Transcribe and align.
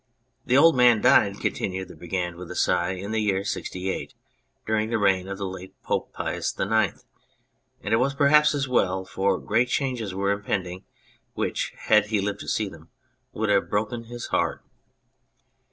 The 0.47 0.57
old 0.57 0.75
man 0.75 0.99
died," 0.99 1.39
continued 1.39 1.87
the 1.87 1.95
Brigand 1.95 2.35
with 2.37 2.49
a 2.49 2.55
sigh," 2.55 2.89
in 2.93 3.11
the 3.11 3.19
year 3.21 3.43
'68, 3.43 4.15
during 4.65 4.89
the 4.89 4.97
reign 4.97 5.27
of 5.27 5.37
the 5.37 5.45
late 5.45 5.79
Pope 5.83 6.11
Pius 6.11 6.57
IX, 6.59 7.05
and 7.83 7.93
it 7.93 7.97
was 7.99 8.15
perhaps 8.15 8.55
as 8.55 8.67
well, 8.67 9.05
for 9.05 9.37
great 9.37 9.67
changes 9.69 10.15
were 10.15 10.31
impending 10.31 10.85
which, 11.35 11.73
had 11.81 12.07
he 12.07 12.19
lived 12.19 12.39
to 12.39 12.47
see 12.47 12.67
them, 12.67 12.89
would 13.31 13.49
have 13.49 13.69
broken 13.69 14.05
his 14.05 14.25
heart. 14.33 14.63